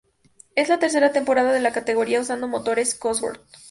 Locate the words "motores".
2.47-2.95